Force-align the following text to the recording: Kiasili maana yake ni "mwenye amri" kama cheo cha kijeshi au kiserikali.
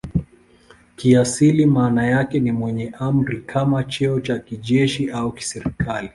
Kiasili 0.95 1.65
maana 1.65 2.05
yake 2.07 2.39
ni 2.39 2.51
"mwenye 2.51 2.93
amri" 2.99 3.41
kama 3.41 3.83
cheo 3.83 4.19
cha 4.19 4.39
kijeshi 4.39 5.11
au 5.11 5.31
kiserikali. 5.31 6.09